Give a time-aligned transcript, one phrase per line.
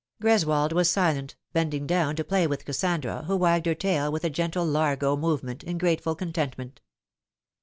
[0.19, 4.31] Greswold was silent, bending down to play with Kassandra, who wagged her tail with a
[4.31, 6.81] gentle largo movement, in grateful contentment.